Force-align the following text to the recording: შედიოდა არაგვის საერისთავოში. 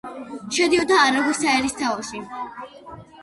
შედიოდა 0.55 0.97
არაგვის 1.01 1.41
საერისთავოში. 1.45 2.23